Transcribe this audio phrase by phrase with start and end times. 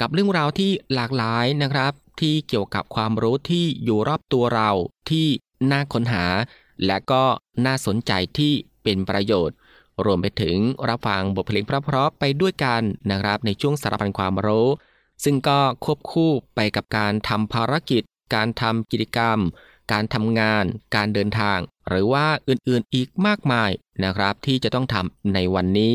[0.00, 4.70] กับเรื่องราวที่หลากหลายนะครับ ที่เกี่ยวกับความรู้ที่อยู่รอบตัวเรา
[5.10, 5.26] ที่
[5.70, 6.26] น่าค้นหา
[6.86, 7.22] และก็
[7.66, 9.56] น่าสนใจที่เป็นประโยชน์
[10.04, 10.56] รวมไปถึง
[10.88, 14.68] รับฟังบทเพลงเพราะๆไปด้วยกันนะครับในช่วงสารพันความรู้
[15.24, 18.02] ซึ่งก็ควบคู่ไปกับการทำภารกิจ
[18.34, 19.38] การทำกิจกรรม
[19.92, 20.64] การทำงาน
[20.96, 23.70] การเดินทาง หรือว่าอื่นๆอีกมากมาย
[24.04, 25.94] นะครับ ที่จะต้องทำในวันนี้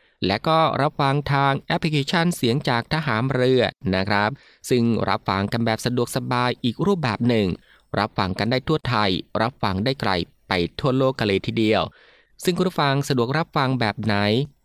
[0.27, 3.63] และก็รับฟังทางแอปพลิเคชันเสียงจากทหารเรือ
[3.95, 4.29] นะครับ
[4.69, 7.47] ซึ่งรับฟังกันแบบสะดวกสบายอีกรูปแบบหนึ่ง
[7.99, 9.09] รับฟังกันได้ทั่วไทย
[9.41, 10.11] รับฟังได้ไกล
[10.47, 11.81] ไปทั่วโลกกันเลยทีเดียว
[12.43, 14.15] ซึ่งคุณผู้ฟังสะดวกรับฟังแบบไหน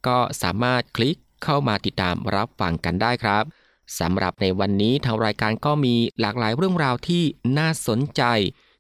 [0.06, 3.45] ก็สามารถคลิกเข้ามาติดตามรับฟังกันได้ครับ
[4.00, 7.22] สำหรับในวันนี้ทางรายการก็มีหลากหลายเรื่องราวที่
[7.59, 8.22] น่าสนใจ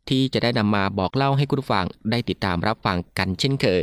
[0.08, 3.82] ที่จะได้นำมาบอกเล่าให้คุณผู้ฟังได้ติดตามรับฟังกันเช่นเคย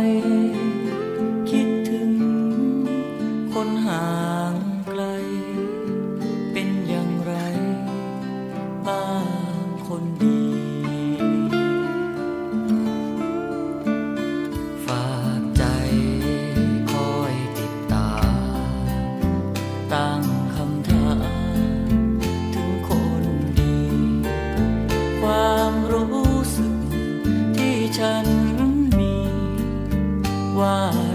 [0.00, 0.39] tay
[30.60, 31.09] why.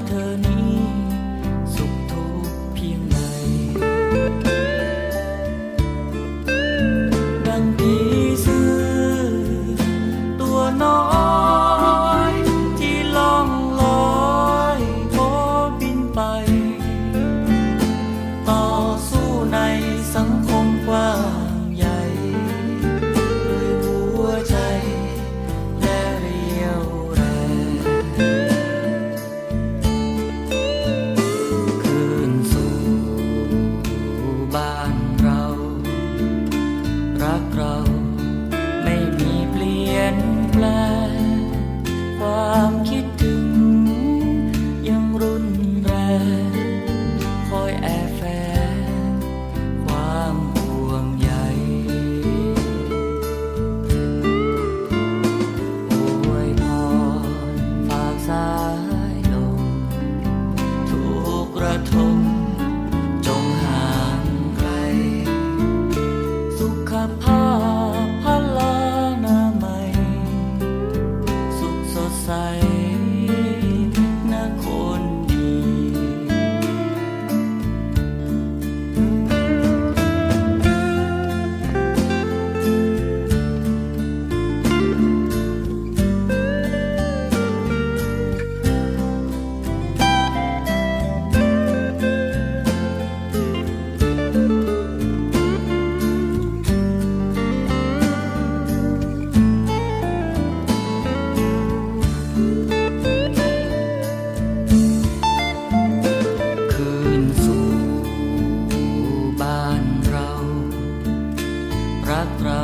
[112.27, 112.63] กเรา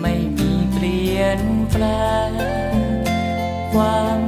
[0.00, 1.40] ไม่มีเปลี่ยน
[1.70, 1.84] แปล
[2.30, 2.32] ง
[3.72, 4.27] ความ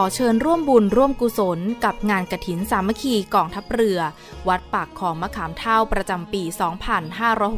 [0.00, 3.98] ขอเชิญร่วมบุญร่วมกุศลกับงานกระถินสามัคคีกองทัพเรือ
[4.48, 6.42] วัดปากของมะขามเท่าประจำปี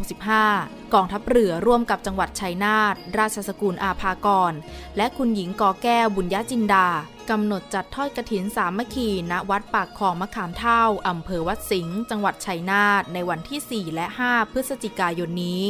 [0.09, 4.53] 2565 กองทัพเรือร่วมกับจังหวัดชัยนาทราชสกุลอาภากร
[4.97, 6.89] และคุณหญิงกอแก้วบุญญาจินดา
[7.31, 15.65] กำหนดจัดทอดกระถินสามัคคีณวัดปากของมะขามเท่าอำเภอวัดสิงห์จังหวัดชัยนาทในวันที่ 4 และ 5 พฤศจิกายนนี้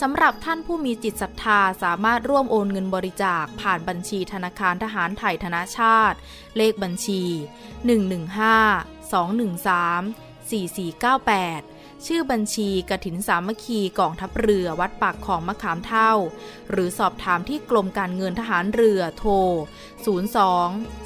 [0.00, 6.16] สำหรับท่านผู้มีจิตศรัทธาสามารถร่วมโอนเงินบริจาคผ่านบัญชีธนาคารทหารไทยธนาชาติ
[6.56, 7.22] เลขบัญชี
[8.02, 16.12] 115 213 4498 ชื่อบัญชีกระถินสามัคคีกองทัพเรือวัดปากของมะขามเท่า
[16.70, 19.32] หรือสอบถามที่กรมการเงินทหารเรือโทร
[20.04, 20.06] 02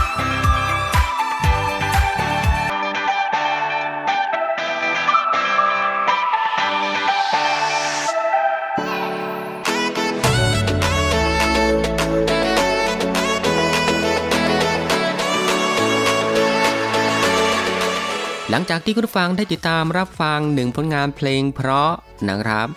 [18.53, 21.91] หลังจากที่คุณผู้ฟังได้ติดตามรับฟังหนึ่งผลงานเพลงเพราะ
[22.29, 22.67] นะครับ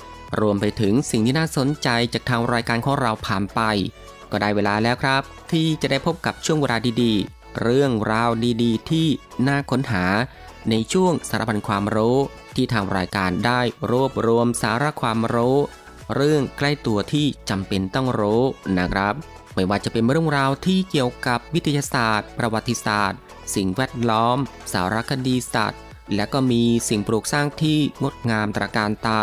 [0.41, 3.61] รวมไปถึงสิ่งที่น่าสนใจจากทางรายการของเราผ่านไป
[4.31, 8.31] ก็ได้เวลาแล้วครับ ที่จะได้พบกับช่วงเวลาดีๆ เรื่องราว
[8.63, 9.07] ดีๆ ที่
[9.47, 10.05] น่าค้นหา
[10.71, 12.19] ในช่วงสารพันความรู้
[12.57, 15.59] ที่ทางรายการได้รวบรวมสาระความรู้
[16.15, 18.43] เรื่องใกล้ตัวที่จำเป็นต้องรู้
[18.79, 19.15] นะครับ
[19.55, 23.19] ไม่ว่าจะเป็นเรื่องราวที่เกี่ยวกับวิทยาศาสตร์ ประวัติศาสตร์
[23.55, 24.39] สิ่งแวดล้อม
[24.73, 25.83] สารคดีสัตว์
[26.15, 29.23] และก็มีสิ่งปลูกสร้างที่งดงามตระการตา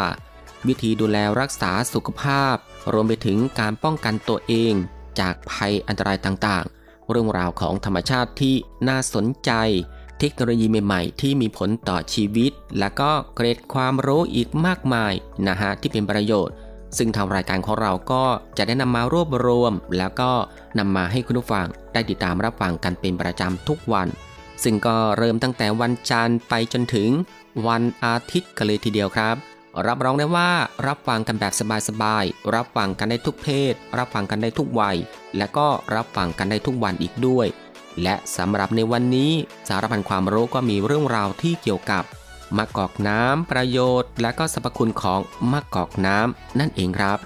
[0.68, 2.56] วิธีดูแลรักษาสุขภาพ
[2.94, 4.74] รวมไปถึงการป้องกันตัวเอง
[5.20, 8.56] จากภัยอันตรายต่างๆ เรื่องราวของธรรมชาติที่
[8.88, 9.52] น่าสนใจ
[10.20, 15.14] เทคโนโลยีใหม่ๆ ที่มีผลต่อชีวิต และก็เกรดความรู้อีกมากมาย
[15.48, 16.56] นะฮะที่เป็นประโยชน์
[16.98, 18.24] ซึ่งทางรายการของเราก็
[18.58, 20.32] จะได้นำมารวบรวม แล้วก็
[20.80, 24.08] นำมาให้คุณผู้ฟังได้ติดตามรับฟังกันเป็นประจำทุกวัน
[24.64, 27.10] ซึ่งก็เริ่มตั้งแต่วันจันทร์ไปจนถึง
[27.68, 29.36] วันอาทิตย์กันเลยทีเดียวครับ
[29.88, 30.50] รับรองได้ว่า
[30.88, 31.54] รับฟังกันแบบ
[31.88, 34.98] สบายๆ รับฟังกันได้ทุกเพศ รับฟังกันได้ทุกวัย
[35.38, 37.48] และก็รับฟังกันได้ทุกวันอีกด้วย
[38.04, 39.32] และสำหรับในวันนี้
[39.68, 42.04] สารพันความรู้ก็มีเรื่องราวที่เกี่ยวกับ
[42.58, 45.20] มะกอกน้ำประโยชน์ และก็สรรพคุณของ
[45.52, 47.20] มะกอกน้ำนั่นเองครับ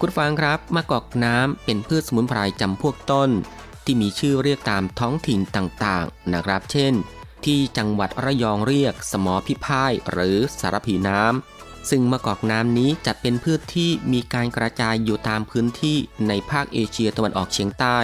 [0.00, 3.30] คุณฟังครับมะกอกน้ำเป็นพืชสมุนไพรจำพวกต้น
[3.84, 6.92] ที่มีชื่อเรียกตามท้องถิ่นต่างๆนะครับ เช่น
[7.44, 15.96] ที่จังหวัดระยองเรียกสมอพิพายหรือสารพีน้ำซึ่งมะกอกน้ำนี้จะเป็นพืชที่มีการกระจายอยู่ตามพื้นที่
[16.28, 17.98] ในภาคเอเชียตะวันออกเฉียงใต้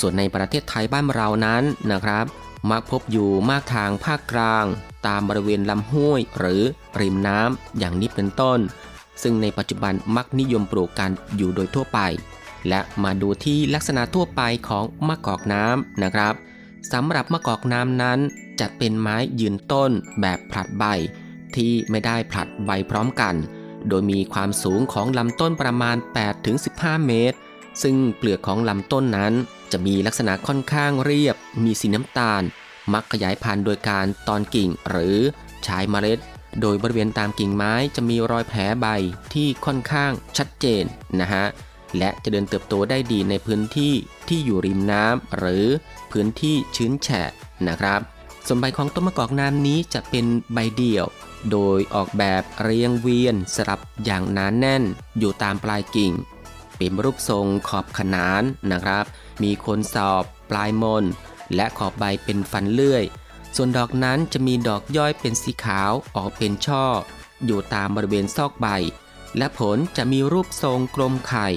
[0.00, 2.26] ส่วนในประเทศไทยบ้านเรานั้นนะครับ
[2.70, 4.66] มักพบอยู่มากทางภาคกลาง
[5.06, 6.62] ตามบริเวณลำห้วย หรือ
[7.00, 8.58] ริมน้ำอย่างนี้เป็นต้น
[9.22, 12.00] ซึ่งในปัจจุบันมักนิยมปลูกกันอยู่โดยทั่วไป
[12.68, 16.34] และมาดูที่ลักษณะทั่วไปของมะกอกน้ำนะครับ
[16.92, 18.18] สำหรับมะกอกน้ำนั้น
[18.60, 20.84] จะเป็นไม้ยืนต้นแบบผลัดใบ
[21.56, 23.34] ที่ไม่ได้ผลัดใบพร้อมกัน
[23.88, 25.96] โดยมีความสูงของลำต้นประมาณ
[26.52, 27.36] 8-15 เมตร
[27.82, 29.32] ซึ่งเปลือกของลำต้นนั้น
[29.72, 32.42] จะมีลักษณะค่อนข้างเรียบ มีสีน้ำตาล
[32.92, 35.16] มักขยายพันธุ์โดยการตอนกิ่งหรือ
[35.64, 36.18] ใช้เมล็ด
[36.60, 38.86] โดยบริเวณตามกิ่งไม้จะมีรอยแผลใบ
[39.34, 40.84] ที่ค่อนข้างชัดเจน
[41.20, 41.44] นะฮะ
[41.98, 43.94] และจะเดินเติบโตได้ดีในพื้นที่
[44.28, 45.64] ที่อยู่ริมน้ำหรือ
[46.12, 47.30] พื้นที่ชื้นแฉะ
[47.68, 48.00] นะครับ
[48.46, 51.06] ส่วนใบของต้นมะกอกน้ำนี้จะเป็นใบเดี่ยว
[51.50, 54.82] โดยออกแบบเรียงเวียนสลับอย่างหนานแน่น
[55.18, 56.12] อยู่ตามปลายกิ่ง
[56.76, 59.04] เป็นรูปทรงขอบขนานนะครับ
[59.42, 61.04] มีคนสอบปลายมน
[61.54, 63.04] และขอบใบเป็นฟันเลื่อย
[63.56, 66.84] ส่วนดอกนั้นจะมีดอกย่อยเป็นสีขาวออกเป็นช่อ
[67.44, 68.66] อยู่ตามบริเวณซอกใบ
[69.38, 71.48] และผลจะมีรูปทรงกลมไข่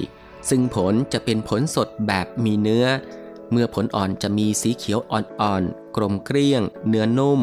[0.48, 2.86] ซึ่งผลจะเป็นผลสดแบบมีเนื้อ
[3.50, 7.40] เมื่อผลอ่อนจะมีสีเขียวอ่อนๆ กลมเกลี้ยง เนื้อนุ่ม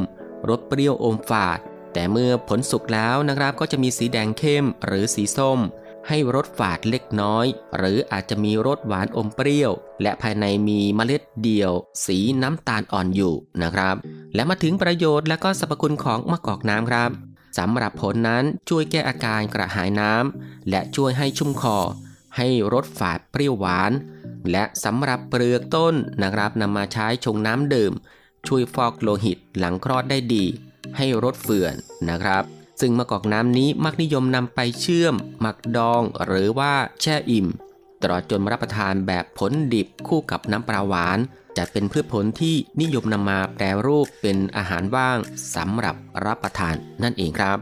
[0.50, 1.60] รสเปรี้ยวอมฝาด
[1.94, 5.60] แต่เมื่อผลสุกแล้วนะครับก็จะมีสีแดงเข้มหรือสีส้ม
[6.10, 7.46] ให้รสฝาดเล็กน้อย
[7.78, 9.72] หรืออาจจะมีรสหวานอมเปรี้ยว
[10.02, 11.72] และภายในมีเมล็ดเดี่ยว
[12.06, 13.96] สีน้ำตาลอ่อนอยู่นะครับ
[14.36, 17.12] และมาถึงประโยชน์และก็สรรพคุณของมะกอกน้ำครับ
[17.58, 21.78] สำหรับผลนั้นช่วยแก้อาการกระหายน้ำและช่วยให้ชุ่มคอ
[22.38, 23.92] ให้รสฝาดเปรี้ยวหวาน
[24.52, 27.94] และสำหรับเปลือกต้นนะครับนำมาใช้ชงน้ำดื่ม
[28.48, 30.46] ช่วยฟอกโลหิตหลังคลอดได้ดี
[30.98, 31.76] ให้รสเฟื่อน
[32.10, 32.44] นะครับ
[32.80, 37.48] ซึ่งมะกอกน้ำนี้มักนิยมนำไปเชื่อม หมักดองหรือว่าแช่อิ่ม
[38.02, 41.18] ตลอดจนรับประทานแบบผลดิบคู่กับน้ำปลาหวาน
[41.58, 45.18] จะเป็นพืชผลที่นิยมนำมาแปรรูปเป็นอาหารว่าง
[45.56, 47.58] สำหรับรับประทานนั่นเองครับ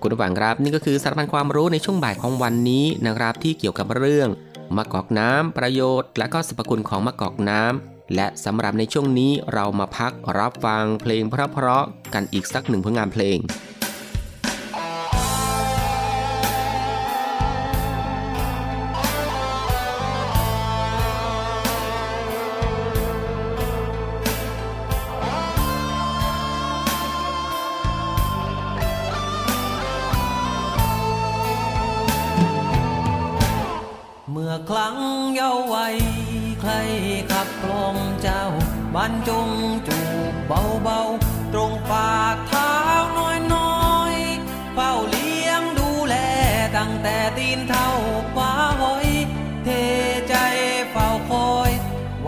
[0.00, 4.28] คุณผู้ฟังครับนี่ก็คือสารพันความรู้ในช่วงบ่ายของวันนี้นะครับที่เกี่ยวกับเรื่อง
[4.76, 13.38] มะกอกน้ำประโยชน์ และก็สรรพคุณของมะกอกน้ำและสำหรับในช่วงนี้เรามาพักรับฟังเพลงเพราะๆกันอีกสักหนึ่งผลงานเพลง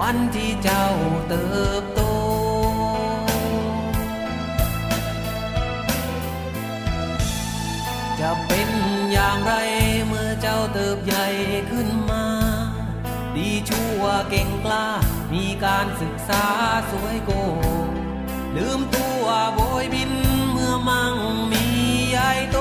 [0.00, 0.86] วันที่เจ้า
[1.28, 1.44] เติ
[1.82, 2.00] บโต
[8.20, 8.68] จะเป็น
[9.12, 9.52] อย่างไร
[10.06, 11.26] เมื่อเจ้าเติบใหญ่
[11.70, 12.24] ขึ้นมา
[13.36, 14.86] ดีชั่วเก่งกล้า
[15.32, 16.44] มีการศึกษา
[16.90, 17.30] สวยโก
[18.56, 20.12] ลืมตัวโบยบิน
[20.50, 21.14] เมื่อมั่ง
[21.52, 21.64] มี
[22.10, 22.58] ใหญ่โต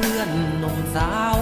[0.00, 1.34] พอเพื่อนหนุ่มสาว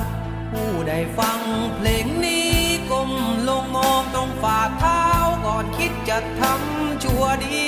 [0.52, 1.40] ผู้ได้ฟัง
[1.76, 2.52] เพลงนี้
[2.90, 3.10] ก้ม
[3.48, 5.04] ลงมองต้องฝ่าเท้า
[5.46, 7.62] ก่อนคิดจะทำชั่วดี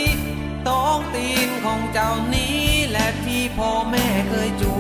[0.69, 2.61] ต้องตีนของเจ้านี้
[2.93, 4.80] และที่พ่อแม่เคยจู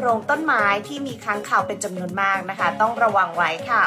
[0.00, 3.84] โพรงต้นไม้ที่มีค้างคาวเป็นจำนวนมากนะคะ ต้องระวังไว้ค่ะ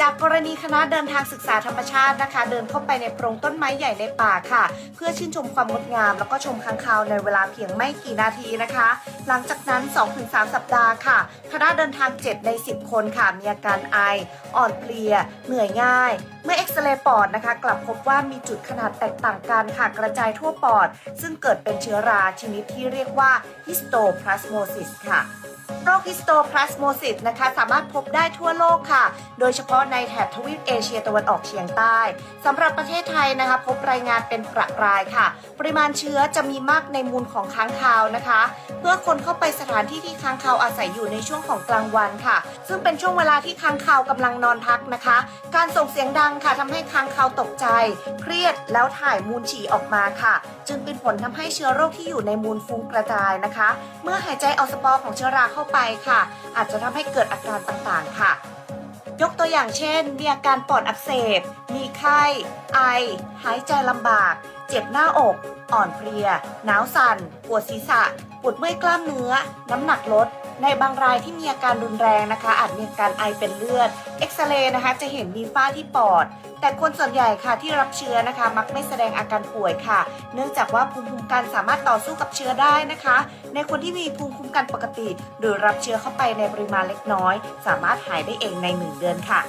[0.00, 8.88] จากกรณีคณะเดินทางศึกษาธรรมชาตินะคะ เดินเข้าไปในโพรงต้นไม้ใหญ่ในป่าค่ะ เพื่อชื่นชมความงดงาม แล้วก็ชมค้างคาวในเวลาเพียงไม่กี่นาทีนะคะ
[9.28, 9.82] หลังจากนั้น
[10.18, 11.18] 2-3 สัปดาห์ค่ะ
[11.52, 13.98] คณะเดินทาง 7 ใน 10 คนค่ะ มีอาการไอ
[14.56, 15.14] อ่อนเพลีย
[15.46, 16.12] เหนื่อยง่าย
[16.44, 20.88] เมื่อเอ็กซเรย์ปอดนะคะ กลับพบว่ามีจุดขนาดแตกต่างกันค่ะ กระจายทั่วปอด
[21.20, 23.32] ซึ่งเกิดเป็นเชื้อราชนิดที่เรียกว่า
[23.66, 25.22] histoplasmosis ค่ะ
[25.84, 29.04] โรค histoplasmosis นะคะ สามารถพบได้ทั่วโลกค่ะ
[29.40, 31.98] โดยเฉพาะในแถบทวีปเอเชียตะวันออกเฉียงใต้
[32.44, 35.26] สำหรับประเทศไทยนะคะ พบรายงานเป็นประปรายค่ะ
[35.58, 38.40] ปริมาณเชื้อจะมีมากในมูลของค้างคาวนะคะ
[38.80, 42.36] เมื่อคนเข้าไปสถานที่ที่ค้างคาวอาศัยอยู่ในช่วงของกลางวันค่ะ
[42.68, 45.16] ซึ่งเป็นช่วงเวลาที่ค้างคาวกำลังนอนพักนะคะ
[45.56, 47.66] การส่งเสียงดังค่ะทำให้ค้างคาวตกใจ
[48.22, 50.34] เครียดแล้วถ่ายมูลฉี่ออกมาค่ะ
[50.68, 53.68] จึงเป็นผลทำให้เชื้อโรคที่อยู่ในมูลฟุ้งกระจายนะคะ
[54.02, 56.20] เมื่อหายใจเอาสปอร์ของเชื้อราเข้าไปค่ะ
[56.56, 58.32] อาจจะทำให้เกิดอาการต่างๆค่ะ
[59.22, 61.40] ยกตัวอย่างเช่น มีอาการปอดอักเสบ
[61.74, 62.22] มีไข้
[62.74, 62.80] ไอ
[63.42, 64.34] หายใจลำบาก
[64.68, 65.36] เจ็บหน้าอก
[65.72, 66.26] อ่อนเพลีย
[66.66, 68.02] หนาวสั่น ปวดศีรษะ
[68.42, 69.32] ปวดเมื่อยกล้ามเนื้อ
[69.70, 70.28] น้ำหนักลด
[70.62, 76.24] ในบางรายที่มีอาการรุนแรงนะคะ อาจมีอาการไอเป็นเลือด เอ็กซเรย์นะคะจะเห็นมีฝ้าที่ปอด
[76.60, 80.00] แต่คนส่วนใหญ่ค่ะที่รับเชื้อนะคะ มักไม่แสดงอาการป่วยค่ะ
[80.34, 83.16] เนื่องจากว่าภูมิคุ้มกันสามารถต่อสู้กับเชื้อได้นะคะ
[83.54, 87.34] ในคนที่มีภูมิคุ้มกันปกติ หรือรับเชื้อเข้าไปในปริมาณเล็กน้อย
[87.66, 89.40] สามารถหายได้เองในหนึ่งเดือนค่ะ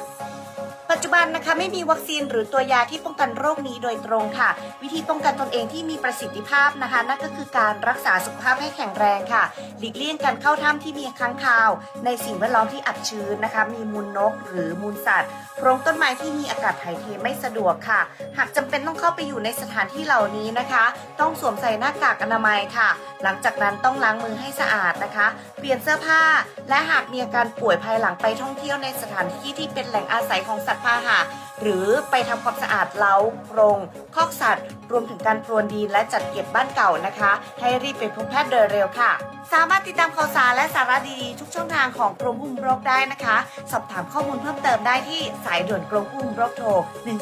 [0.94, 4.50] ปัจจุบันนะคะไม่มีวัคซีนหรือตัวยาที่ป้องกันโรคนี้โดยตรงค่ะ
[4.84, 9.44] วิธีป้องกันตนเองที่มีประสิทธิภาพนะคะ นั่นก็คือการรักษาสุขภาพให้แข็งแรงค่ะ
[9.80, 11.70] หลีกเลี่ยงการเข้าถ้ำที่มีค้างคาว
[12.06, 18.02] ในสิ่งแวดล้อมที่อับชื้นนะคะ มีมูลนก หรือมูลสัตว์โพรงต้นไม้ที่มีอากาศถ่ายเทไม่สะดวกค่ะ
[18.38, 20.84] หากจำเป็นต้องเข้าไปอยู่ในสถานที่เหล่านี้นะคะ
[21.20, 22.90] ต้องสวมใส่หน้ากากอนามัยค่ะ
[23.24, 25.28] หลังจากนั้นต้องล้างมือให้สะอาดนะคะ
[25.60, 26.22] เปลี่ยนเสื้อผ้า
[26.70, 31.20] และหากมีอาการป่วยภายหลังไปท่องเที่ยวในสถานที่ที่เป็นแหล่งอาศัยของสัตว์พาหะ
[31.62, 33.16] หรือไปทำความสะอาดเล้า
[33.52, 33.80] โรง
[34.16, 39.12] คอกสัตว์ รวมถึงการพรวนดินและจัดเก็บบ้านเก่านะคะ ให้รีบไปพบแพทย์โดยเร็วค่ะ
[39.54, 43.38] สามารถติดตามข่าวสารและสาระดีๆทุกช่องทางของกรมควบคุมโรคได้นะคะ
[43.72, 46.70] สอบถามข้อมูลเพิ่มเติมได้ที่สายด่วนกรมควบคุมโรคโทร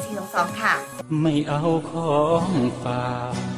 [0.04, 0.74] 1422 ค่ะ
[1.20, 2.48] ไม่เอาของ
[2.84, 3.57] ฝาก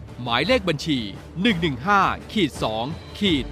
[0.23, 0.99] หมายเลขบัญชี
[1.65, 2.51] 115ขีด
[2.85, 3.45] 2ขีด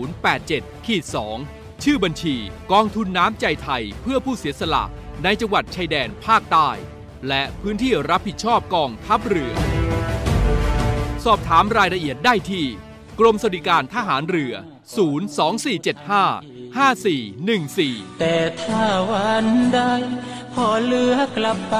[0.00, 1.04] 17087ขีด
[1.44, 2.36] 2ชื่อบัญชี
[2.72, 4.84] กองทุนน้ำใจไทยเพื่อผู้เสียสละ
[5.24, 6.70] ในจังหวัดชายแดนภาคใต้
[7.28, 9.54] และพื้นที่รับผิดชอบกองทัพเรือ
[11.24, 12.64] สอบถามรายละเอียดได้ที่
[13.20, 14.54] กรมสวัสดิการทหารเรือ
[15.76, 19.80] 02475 5414 แต่ถ้าวันใด
[20.54, 21.76] พอเลือกลับไป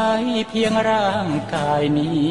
[0.49, 2.31] เพียงร่างกายนี้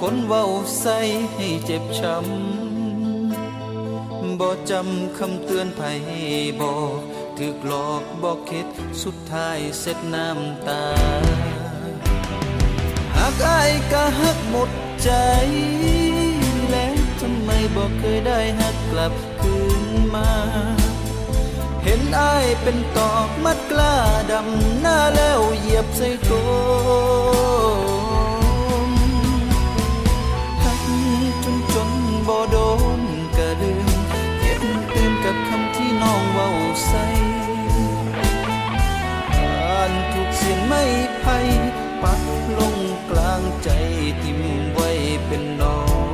[0.00, 0.46] คนเว้า
[0.80, 0.98] ใส่
[1.32, 5.80] ให้เจ็บช้ำบ่จำคำเตือนไผ
[6.60, 7.00] บอก
[7.38, 8.66] ถึกหลอกบอกคิด
[9.02, 10.86] สุดท้ายเสร็จน้ำตา
[13.16, 14.70] หากอายก็หักหมด
[15.02, 15.10] ใจ
[16.70, 20.30] แล้วทำไมบอกเคยได้หักกลับคืนมา
[21.84, 23.94] เห็นอายเป็นตอกมัดกล้า
[24.30, 26.32] ดำหน้าแล้วเหยียบใส่โก
[32.50, 32.56] โด
[32.98, 33.00] น
[33.36, 33.88] กระลืม
[34.40, 34.62] เก็บ
[34.94, 36.48] ตื่นกับคำที่น้องเว้า
[36.86, 37.04] ใส่
[39.34, 40.82] อ่านทุกเสียงไม่
[41.20, 41.38] ไพ่
[42.02, 42.22] ปัก
[42.58, 42.76] ลง
[43.10, 43.68] กลางใจ
[44.22, 44.40] ทิม
[44.72, 44.90] ไว้
[45.26, 45.80] เป็นน้อ
[46.10, 46.12] ง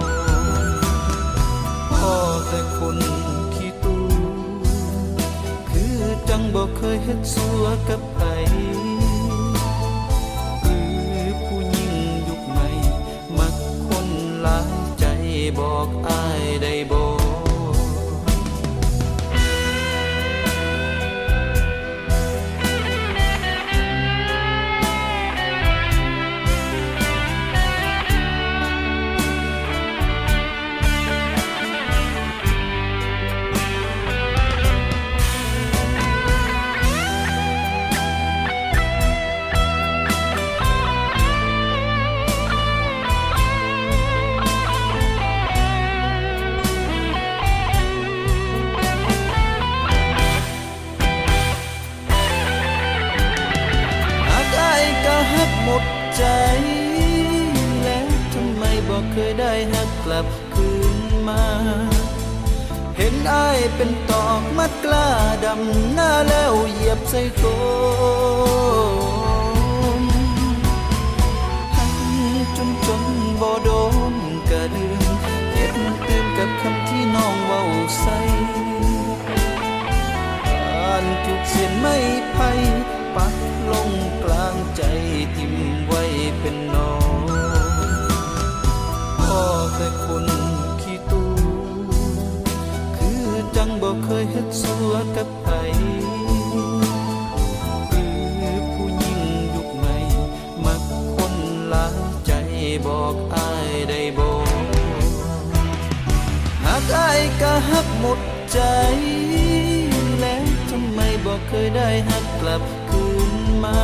[1.92, 2.16] พ่อ
[2.48, 2.98] แต่คน
[3.54, 3.96] ขี้ตู
[5.70, 5.96] คือ
[6.28, 8.00] จังบอกเคยเฮ็ดสัวกับ
[15.58, 16.92] บอกอายได้บ
[70.00, 70.04] ม
[71.76, 71.94] หัก
[72.56, 73.02] จนจน
[73.40, 73.70] บ่โด
[74.12, 74.14] น
[74.50, 75.12] กระลืม
[75.52, 75.74] เก็บ
[76.06, 77.62] ตื่นกับคำที่น้องเว้า
[78.00, 78.18] ใส่
[80.66, 81.96] อ่านทุกเสียงไม่
[82.32, 82.50] ไพ่
[83.16, 83.34] ปัก
[83.70, 83.90] ลง
[84.24, 84.82] กลางใจ
[85.36, 85.54] ทิม
[85.86, 86.02] ไว้
[86.40, 87.26] เป็นน้อง
[89.20, 89.42] พ่อ
[89.76, 90.26] แต่คน
[90.80, 91.24] ขี้ตู
[92.96, 95.28] คือจังบอกเคยเฮ็ดสัวกับ
[106.82, 108.20] หากอายก็ฮักหมด
[108.52, 108.60] ใจ
[110.20, 113.32] แล้วทำไมบอกเคยได้ฮักกลับคืน
[113.64, 113.80] มา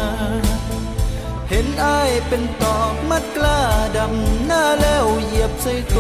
[1.49, 3.61] เห็นอายเป็นตอกมัดกล้า
[3.97, 5.97] ดำหน้าแล้วเหยียบใส่โก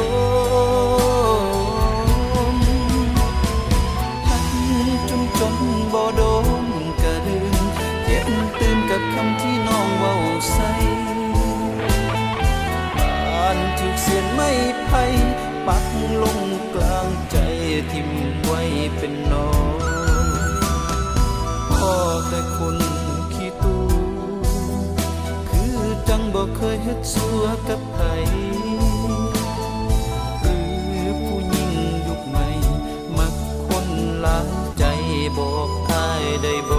[26.61, 27.99] เคยเฮ็ดสัวกับไผ
[30.41, 30.59] หรื
[31.05, 31.71] อผู้หญิง
[32.07, 32.47] ยุใหม่
[33.19, 33.35] มัก
[33.67, 33.87] คน
[34.25, 34.85] ลายใจ
[35.39, 36.78] บอกอายได้บ่